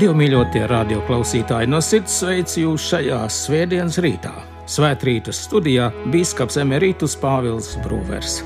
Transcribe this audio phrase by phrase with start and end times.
[0.00, 4.30] Divu mīļotie radioklausītāji, no sirds sveicu jūs šajā svētdienas rītā.
[4.72, 8.38] Svētrītas studijā Bīskaps Emerītus Pāvils Brūvers.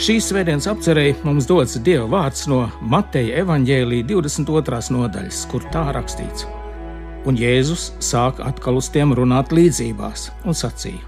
[0.00, 4.80] Šīs svētdienas apcerēji mums dots Dieva vārds no Mateja evaņģēlī 22.
[4.96, 6.48] nodaļas, kur tā rakstīts.
[7.28, 11.04] Un Jēzus sāk atkal uz tiem runāt līdzībās un sacīja: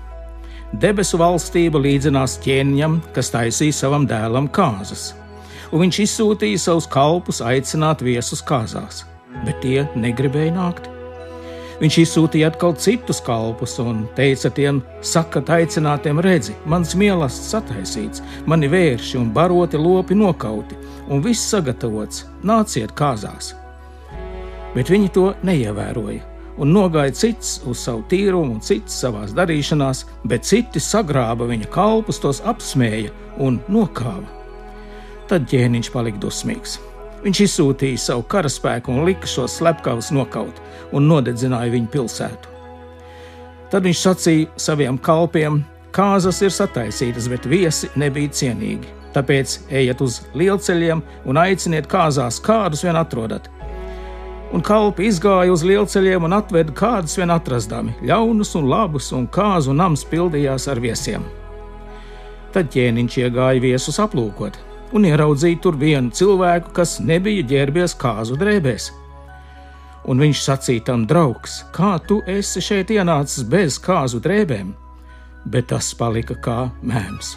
[0.84, 5.14] Debesu valstība līdzinās ķēniņam, kas taisīja savam dēlam kāzas,
[5.72, 9.06] un viņš izsūtīja savus kalpus aicināt viesus kāzās
[9.44, 10.88] bet tie negribēja nākt.
[11.80, 18.68] Viņš izsūtīja atkal citus kalpus un teica tiem, sakat aicinātiem, redzi, mans mīlestības sataisīts, mani
[18.68, 20.76] vērši un baroti lopi nokauti,
[21.08, 23.54] un viss sagatavots, nāciet kāzās.
[24.74, 26.20] Bet viņi to neievēroja,
[26.60, 32.20] un nogāja cits uz savu tīrumu un cits savās darīšanās, bet citi sagrāba viņa kalpus,
[32.20, 34.28] tos apsmēja un nokāva.
[35.32, 36.76] Tad ķēniņš palika dusmīgs
[37.20, 40.56] Viņš izsūtīja savu karaspēku un lika šos slepkavus nokaut
[40.96, 42.54] un nodedzināja viņu pilsētu.
[43.70, 45.60] Tad viņš sacīja saviem kalpiem:
[45.92, 48.88] Kāzas ir sataisītas, bet viesi nebija cienīgi.
[49.14, 53.50] Tāpēc ejiet uz lielceļiem un aiciniet kāzās, kādus vien atrodat.
[54.54, 59.74] Un kalpi izgāja uz lielceļiem un atveda kādus vien atrastami, ļaunus un labus, un kāzu
[59.76, 61.26] nams pildījās ar viesiem.
[62.54, 68.90] Tad ķēniņš iegāja viesus aplūkot un ieraudzīja tur vienu cilvēku, kas nebija ģērbies kāzu drēbēs.
[70.08, 74.72] Un viņš sacīja tam draugs, kā tu esi šeit ienācis bez kāzu drēbēm,
[75.44, 77.36] bet tas palika kā mēms.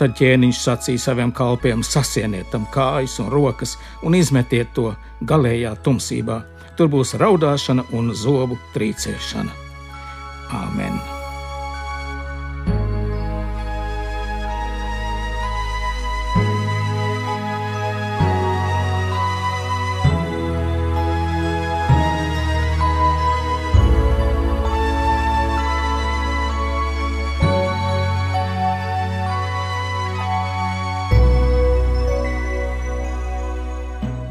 [0.00, 4.94] Tad ķēniņš sacīja saviem kalpiem: sasieniet tam kājas un rokas un izmetiet to
[5.28, 6.40] galējā tumsībā.
[6.80, 9.56] Tur būs raudāšana un zobu trīcēšana.
[10.56, 11.19] Āmen!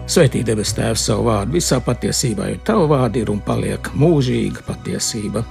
[0.09, 5.43] Svētī debes Tēvs savu vārdu visā patiesībā, jo Tava vārdi ir un paliek mūžīga patiesība.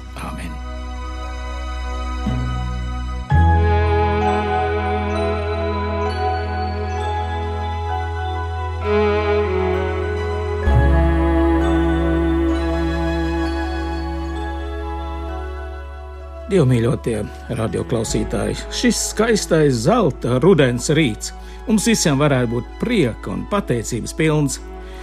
[16.58, 16.78] Āmen!
[16.78, 17.18] Dievmīļotie
[17.54, 21.32] radioklausītāji, šis skaistais zelta rudens rīts
[21.68, 24.54] Mums visiem varētu būt prieka un pateicības pilns,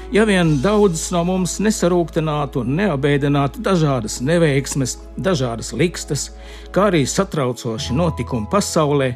[0.10, 6.32] ja vien daudzas no mums nesarūktinātu un neabēdinātu dažādas neveiksmes, dažādas likstas,
[6.74, 9.12] kā arī satraucoši notikumi pasaulē,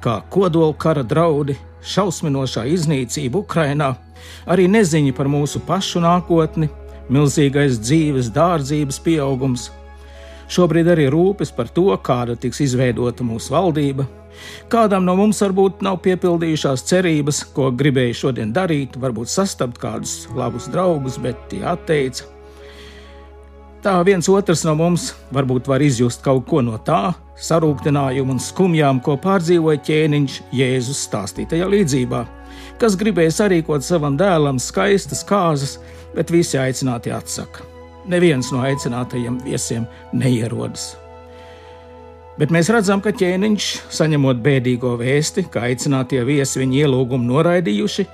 [0.00, 3.92] kā kodola kara draudi, šausminošā iznīcība Ukrainā,
[4.48, 6.70] arī neziņa par mūsu pašu nākotni,
[7.12, 9.68] milzīgais dzīves dārdzības pieaugums.
[10.50, 14.06] Šobrīd arī rūpes par to, kāda tiks izveidota mūsu valdība,
[14.72, 20.68] Kādam no mums varbūt nav piepildījušās cerības, ko gribēja šodien darīt, varbūt sastapt kādus labus
[20.72, 22.30] draugus, bet tie atteica.
[23.84, 27.12] Tā viens otrs no mums varbūt var izjust kaut ko no tā
[27.44, 32.22] sarūktinājuma un skumjām, ko pārdzīvoja ķēniņš Jēzus stāstītajā līdzībā,
[32.80, 35.76] kas gribēja sarīkot savam dēlam skaistas kāzas,
[36.16, 37.73] bet visi aicināti atsaka.
[38.10, 40.92] Neviens no aicinātajiem viesiem neierodas.
[42.38, 48.08] Bet mēs redzam, ka ķēniņš, saņemot bēdīgo vēsti, ka aicinātie viesi viņa ielūgumu noraidījuši,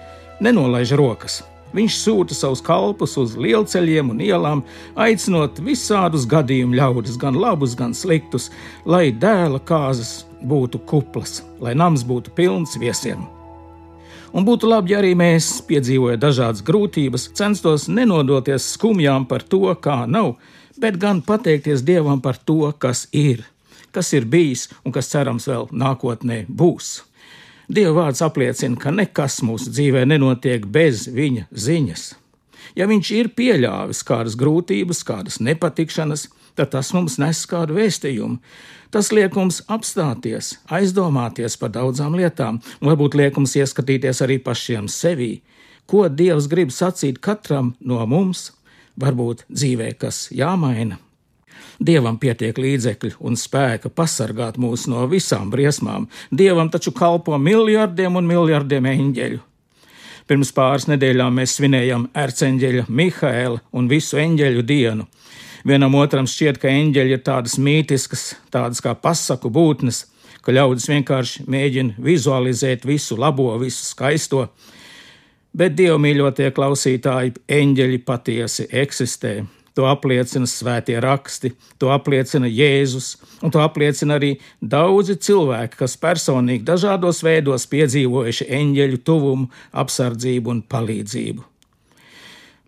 [0.45, 1.41] nenolaiž rokas.
[1.73, 4.63] Viņš sūta savus kalpus uz lielceļiem un ielām,
[4.99, 8.51] aicinot visādus gadījumu ļaudis, gan labus, gan sliktus,
[8.85, 13.23] lai dēla kāzas būtu kuplas, lai nams būtu pilns viesiem.
[14.31, 20.05] Un būtu labi, ja arī mēs, piedzīvojot dažādas grūtības, censtos nenodoties skumjām par to, kā
[20.07, 20.37] nav,
[20.79, 23.43] bet gan pateikties Dievam par to, kas ir
[23.93, 27.01] kas ir bijis un kas cerams vēl nākotnē būs.
[27.71, 32.07] Dieva vārds apliecina, ka nekas mūsu dzīvē nenotiek bez viņa ziņas.
[32.79, 38.39] Ja viņš ir pieļāvis kādas grūtības, kādas nepatikšanas, tad tas mums nes kādu vēstījumu.
[38.91, 44.89] Tas liek mums apstāties, aizdomāties par daudzām lietām, un varbūt liek mums ieskatīties arī pašiem
[44.91, 45.37] sevī,
[45.87, 48.51] ko Dievs grib sacīt katram no mums,
[48.99, 50.99] varbūt dzīvē, kas jāmaina.
[51.81, 56.09] Dievam pietiek līdzekļu un spēka pasargāt mūs no visām briesmām.
[56.31, 59.41] Dievam taču kalpo miljardiem un miljardiem eņģeļu.
[60.29, 65.09] Pirms pāris nedēļām mēs svinējam erceņģeļa Mihaela un visu eņģeļu dienu.
[65.67, 70.07] Vienam otram šķiet, ka eņģeļi ir tādas mītiskas, tādas kā pasaku būtnes,
[70.41, 74.47] ka ļaudis vienkārši mēģina vizualizēt visu labo, visu skaisto.
[75.53, 79.41] Bet dievmīļotie klausītāji, eņģeļi patiesi eksistē.
[79.79, 83.13] To apliecina svētie raksti, to apliecina Jēzus,
[83.45, 89.47] un to apliecina arī daudzi cilvēki, kas personīgi dažādos veidos piedzīvojuši eņģeļu tuvumu,
[89.85, 91.47] apsardzību un palīdzību.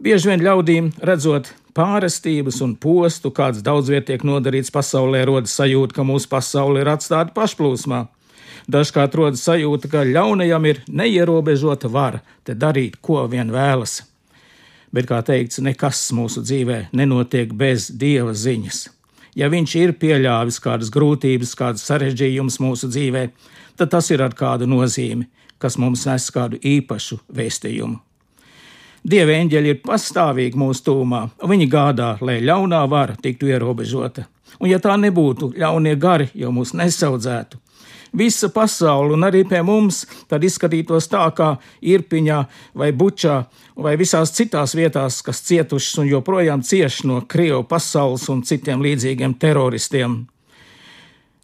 [0.02, 6.06] Bieži vien ļaudīm redzot pārestības un postu, kāds daudzviet tiek nodarīts pasaulē, rodas sajūta, ka
[6.06, 8.06] mūsu pasaule ir atstāta pašplūsmā.
[8.70, 14.02] Dažkārt rodas sajūta, ka ļaunajam ir neierobežota vara te darīt, ko vien vēlas
[14.93, 18.84] bet, kā teikts, nekas mūsu dzīvē nenotiek bez dieva ziņas.
[19.38, 23.26] Ja viņš ir pieļāvis kādas grūtības, kādas sarežģījumus mūsu dzīvē,
[23.81, 25.31] tad tas ir ar kādu nozīmi,
[25.62, 28.11] kas mums nes kādu īpašu vēstījumu.
[29.02, 34.28] Dieva eņģeļi ir pastāvīgi mūsu tūmā, viņi gādā, lai ļaunā vara tiktu ierobežota.
[34.62, 37.58] Un ja tā nebūtu, ļaunie gari jau mūs nesaudzētu,
[38.14, 42.38] visa pasaule, un arī pie mums, tad izskatītos tā kā Irpiņā
[42.78, 43.40] vai Bučā
[43.75, 49.34] vai visās citās vietās, kas cietušas un joprojām cieš no Krievu pasaules un citiem līdzīgiem
[49.34, 50.20] teroristiem.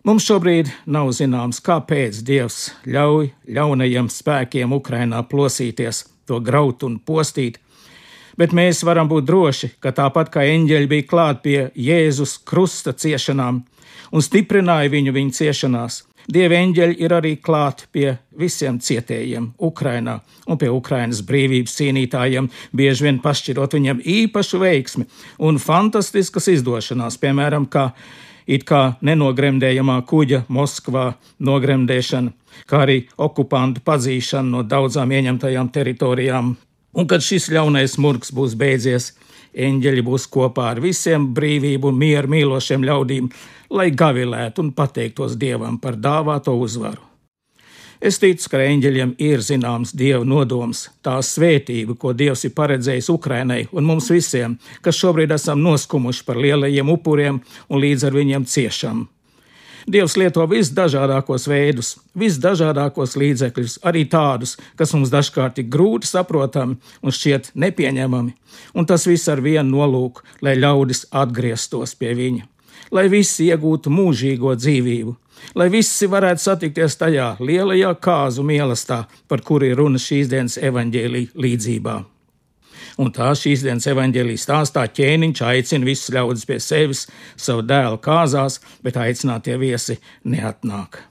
[0.06, 7.58] Mums šobrīd nav zināms, kāpēc Dievs ļauj ļaunajiem spēkiem Ukrainā plosīties, to graut un postīt,
[8.38, 13.64] bet mēs varam būt droši, ka tāpat kā eņģeļi bija klāt pie Jēzus krusta ciešanām
[14.12, 20.58] un stiprināja viņu viņa ciešanās, Dieva eņģeļi ir arī klāt pie visiem cietējiem Ukrainā un
[20.60, 25.06] pie Ukrainas brīvības cīnītājiem, bieži vien pašķirot viņam īpašu veiksmi
[25.48, 27.86] un fantastiskas izdošanās, piemēram, kā
[28.48, 31.12] it kā nenogremdējamā kuģa Moskvā
[31.44, 32.32] nogremdēšana,
[32.68, 36.54] kā arī okupantu padzīšana no daudzām ieņemtajām teritorijām.
[36.98, 39.12] Un kad šis ļaunais murgs būs beidzies,
[39.54, 43.28] eņģeļi būs kopā ar visiem brīvību un mieru mīlošiem ļaudīm,
[43.70, 47.07] lai gavilētu un pateiktos Dievam par dāvāto uzvaru.
[47.98, 53.64] Es ticu, ka eņģeļiem ir zināms Dieva nodoms, tā svētība, ko Dievs ir paredzējis Ukrainai
[53.74, 54.54] un mums visiem,
[54.86, 59.08] kas šobrīd esam noskumuši par lielajiem upuriem un līdz ar viņiem ciešam.
[59.88, 67.14] Dievs lieto visdažādākos veidus, visdažādākos līdzekļus, arī tādus, kas mums dažkārt ir grūti saprotami un
[67.14, 68.36] šķiet nepieņemami,
[68.78, 72.46] un tas viss ar vienu nolūku, lai ļaudis atgrieztos pie viņa
[72.94, 75.14] lai visi iegūtu mūžīgo dzīvību,
[75.58, 81.28] lai visi varētu satikties tajā lielajā kāzu mīlestā, par kuru ir runa šīs dienas evaņģēlī
[81.34, 81.98] līdzībā.
[82.98, 87.04] Un tā šīs dienas evaņģēlīs stāstā ķēniņš aicina visus ļaudis pie sevis,
[87.38, 91.04] savu dēlu kāzās, bet aicinātie viesi neatnāk.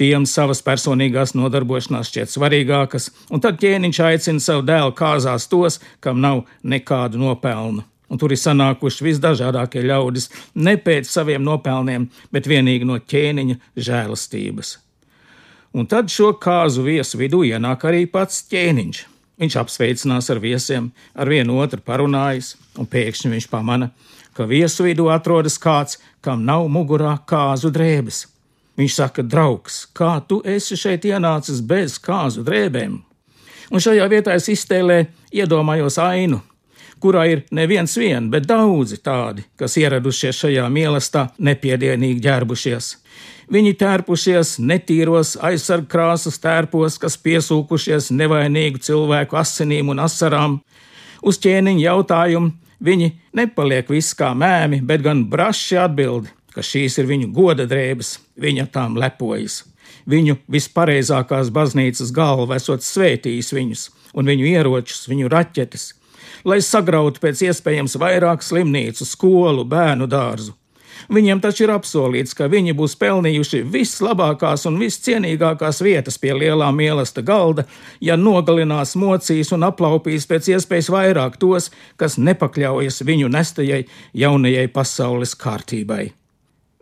[0.00, 6.20] Tiem savas personīgās nodarbošanās šķiet svarīgākas, un tad ķēniņš aicina savu dēlu kāzās tos, kam
[6.24, 12.88] nav nekādu nopelnu un tur ir sanākuši visdažādākie ļaudis, ne pēc saviem nopelniem, bet vienīgi
[12.88, 14.78] no ķēniņa žēlastības.
[15.74, 19.00] Un tad šo kāzu viesu vidū ienāk arī pats ķēniņš.
[19.42, 23.90] Viņš apsveicinās ar viesiem, ar vienu otru parunājas, un pēkšņi viņš pamana,
[24.34, 28.28] ka viesu vidū atrodas kāds, kam nav mugurā kāzu drēbes.
[28.78, 32.96] Viņš saka, draugs, kā tu esi šeit ienācis bez kāzu drēbēm?
[33.74, 36.40] Un šajā vietā es iztēlēju, iedomājos ainu,
[37.04, 42.90] kurā ir neviens vien, bet daudzi tādi, kas ieradušies šajā mīlestā, nepiedienīgi ģērbušies.
[43.52, 50.62] Viņi tērpušies netīros aizsargkrāsas tērpos, kas piesūkušies nevainīgu cilvēku asinīm un asarām.
[51.20, 57.10] Uz ķēniņa jautājumu viņi nepaliek viss kā mēmi, bet gan braši atbild, ka šīs ir
[57.10, 59.60] viņu goda drēbes, viņa tām lepojas.
[60.08, 63.84] Viņu vispareizākās baznīcas galva esot svētījis viņus,
[64.16, 65.90] un viņu ieročus, viņu raķetes,
[66.44, 70.54] lai sagrautu pēc iespējams vairāk slimnīcu, skolu, bērnu dārzu.
[71.12, 77.22] Viņiem taču ir apsolīts, ka viņi būs pelnījuši vislabākās un viscienīgākās vietas pie lielā mīlesta
[77.26, 77.66] galda,
[78.00, 85.36] ja nogalinās, mocīs un aplaupīs pēc iespējas vairāk tos, kas nepakļaujas viņu nestajai jaunajai pasaules
[85.36, 86.12] kārtībai.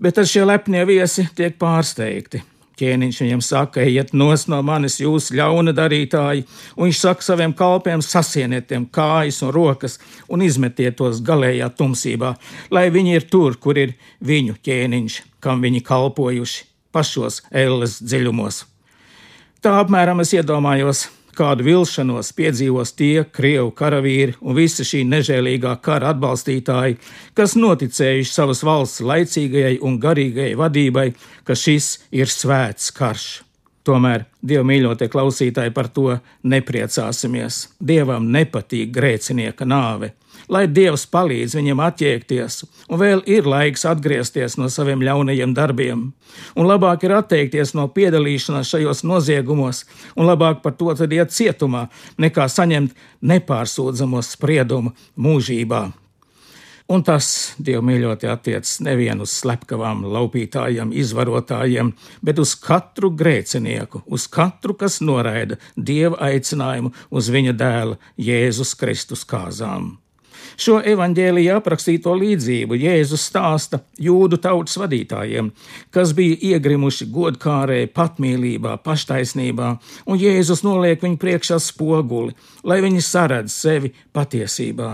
[0.02, 2.42] Bet tad šie lepnie viesi tiek pārsteigti.
[2.80, 8.02] Ķēniņš viņam saka, ejiet nos no manis, jūs ļauna darītāji, un viņš saka saviem kalpiem,
[8.02, 9.98] sasieniet tiem kājas un rokas
[10.32, 12.34] un izmetiet tos galējā tumsībā,
[12.72, 18.64] lai viņi ir tur, kur ir viņu ķēniņš, kam viņi kalpojuši, pašos elles dziļumos.
[19.62, 26.12] Tā apmēram es iedomājos kādu vilšanos piedzīvos tie krievu karavīri un visa šī nežēlīgā kara
[26.14, 26.98] atbalstītāji,
[27.38, 31.08] kas noticējuši savas valsts laicīgajai un garīgajai vadībai,
[31.44, 33.51] ka šis ir svēts karš.
[33.82, 37.64] Tomēr, Dieva mīļotie klausītāji, par to nepriecāsimies.
[37.82, 40.12] Dievam nepatīk grēcinieka nāve.
[40.50, 46.04] Lai Dievs palīdz viņam attiekties, un vēl ir laiks atgriezties no saviem ļaunajiem darbiem.
[46.58, 49.84] Un labāk ir atteikties no piedalīšanās šajos noziegumos,
[50.16, 51.86] un labāk par to tad iet cietumā,
[52.18, 55.88] nekā saņemt nepārsūdzamo spriedumu mūžībā.
[56.92, 64.26] Un tas, Dieva mīļotie, attiecas nevien uz slepkavām, laupītājiem, izvarotājiem, bet uz katru grēcinieku, uz
[64.28, 69.94] katru, kas noraida Dieva aicinājumu uz viņa dēla Jēzus Kristus kāzām.
[70.60, 75.48] Šo evaņģēlīju aprakstīto līdzību Jēzus stāsta jūdu tautas vadītājiem,
[75.94, 79.70] kas bija iegrimuši godkārē, patmīlībā, paštaisnībā,
[80.04, 82.36] un Jēzus noliek viņu priekšā spoguli,
[82.68, 84.90] lai viņi saredz sevi patiesībā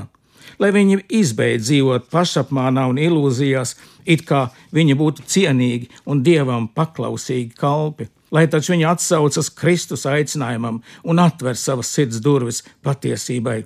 [0.58, 3.74] lai viņi izbeidz dzīvot pašapmānā un ilūzijās,
[4.06, 8.08] it kā viņi būtu cienīgi un dievam paklausīgi kalpi.
[8.32, 13.62] Lai taču viņi atsaucas Kristus aicinājumam un atver savas sirds durvis patiesībai.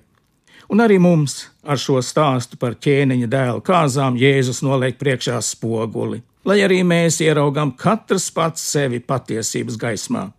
[0.70, 6.62] Un arī mums ar šo stāstu par ķēniņa dēlu kāzām Jēzus noliek priekšā spoguli, lai
[6.64, 10.30] arī mēs ieraugām katrs pats sevi patiesības gaismā.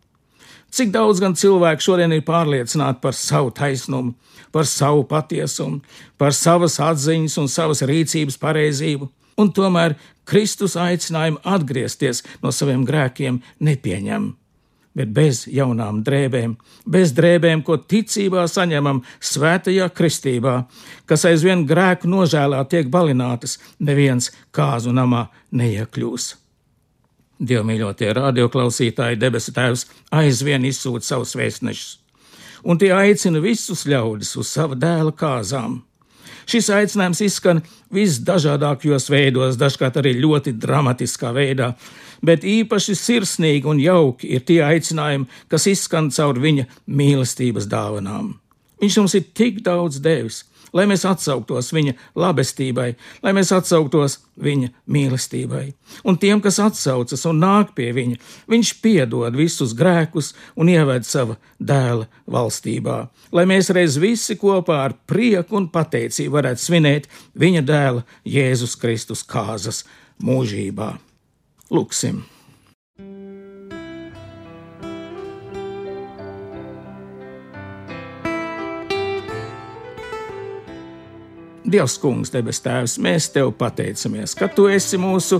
[0.73, 4.15] Cik daudz gan cilvēku šodien ir pārliecināti par savu taisnumu,
[4.49, 5.83] par savu patiesumu,
[6.17, 9.93] par savas atziņas un savas rīcības pareizību, un tomēr
[10.25, 14.31] Kristus aicinājumu atgriezties no saviem grēkiem nepieņem.
[14.97, 16.53] Bet bez jaunām drēbēm,
[16.89, 20.59] bez drēbēm, ko ticībā saņemam svētajā kristībā,
[21.09, 26.33] kas aizvien grēku nožēlā tiek balinātas, neviens kāzu namā neiekļūs.
[27.41, 31.97] Dievmīļotie radioklausītāji, debesu Tēvs aizvien izsūta savus vēstnešus,
[32.63, 35.81] un tie aicina visus ļaudis uz sava dēla kāzām.
[36.49, 37.61] Šis aicinājums izskan
[37.95, 41.71] visdažādākajos veidos, dažkārt arī ļoti dramatiskā veidā,
[42.23, 48.33] bet īpaši sirsnīgi un jauki ir tie aicinājumi, kas izskan caur viņa mīlestības dāvanām.
[48.83, 52.89] Viņš mums ir tik daudz devis, lai mēs atsauktos viņa labestībai,
[53.23, 55.65] lai mēs atsauktos viņa mīlestībai.
[56.09, 61.37] Un tiem, kas atsaucas un nāk pie viņa, viņš piedod visus grēkus un ieved sava
[61.59, 62.99] dēla valstībā,
[63.31, 69.25] lai mēs reiz visi kopā ar prieku un pateicību varētu svinēt viņa dēla Jēzus Kristus
[69.25, 69.85] kāzas
[70.23, 70.95] mūžībā.
[71.73, 72.32] Lūksim!
[81.73, 85.39] Dievs, Kungs, debes Tēvs, mēs Tev pateicamies, ka Tu esi mūsu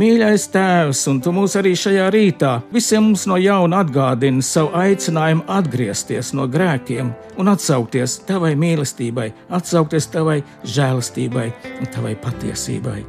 [0.00, 5.44] mīļais Tēvs, un Tu mūs arī šajā rītā visiem mums no jauna atgādini savu aicinājumu
[5.52, 9.26] atgriezties no grēkiem un atsaukties Tavai mīlestībai,
[9.58, 13.02] atsaukties Tavai žēlastībai un Tavai patiesībai.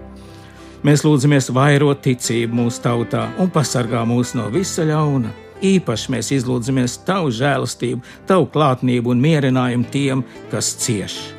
[0.86, 5.32] Mēs lūdzamies vairot ticību mūsu tautā un pasargā mūs no visa ļauna.
[5.63, 11.35] Īpaši mēs izlūdzamies Tavu žēlastību, Tavu klātnību un mierinājumu tiem, kas cieši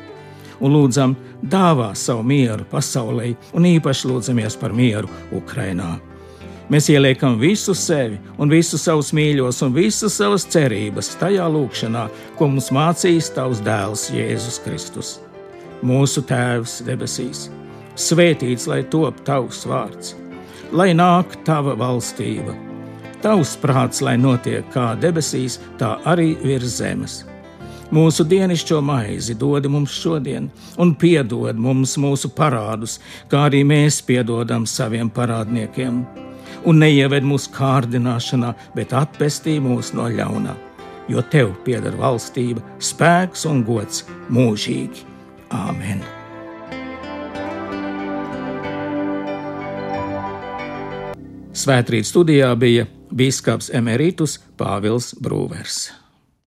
[0.59, 5.97] un lūdzam, dāvā savu mieru pasaulē, un īpaši lūdzamies par mieru Ukrajinā.
[6.67, 12.49] Mēs ieliekam visu sevi, un visus savus mīļos, un visas savas cerības tajā lūkšanā, ko
[12.51, 15.13] mums mācīs Tavs dēls Jēzus Kristus.
[15.85, 17.45] Mūsu Tēvs debesīs,
[17.95, 20.15] svētīts lai top Tavs vārds,
[20.75, 22.57] lai nāk Tava valstība,
[23.23, 27.21] Tavs prāts, lai notiek kā debesīs, tā arī virs zemes
[27.87, 32.97] Mūsu dienascho maizi dod mums šodien, un piedod mums mūsu parādus,
[33.31, 36.01] kā arī mēs piedodam saviem parādniekiem.
[36.67, 40.55] Un neieved mūsu kārdināšanā, bet atpestī mūs no ļaunā,
[41.07, 45.05] jo tev pieder valstība, spēks un gods mūžīgi.
[45.55, 46.03] Āmen!
[51.55, 52.83] Svētrīt studijā bija
[53.15, 55.87] biskups Emerītus Pāvils Brūvers.